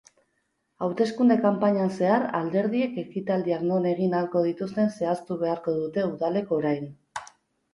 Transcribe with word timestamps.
Hauteskunde-kanpainan 0.85 1.91
zehar 1.97 2.25
alderdiek 2.39 2.97
ekitaldiak 3.03 3.67
non 3.73 3.85
egin 3.91 4.17
ahalko 4.21 4.43
dituzten 4.49 4.91
zehaztu 5.01 5.39
beharko 5.45 5.75
dute 5.83 6.07
udalek 6.15 6.57
orain. 6.59 6.91